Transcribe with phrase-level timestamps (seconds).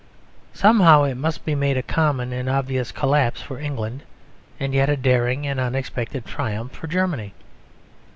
[0.55, 4.01] Somehow it must be made a common and obvious collapse for England;
[4.59, 7.35] and yet a daring and unexpected triumph for Germany.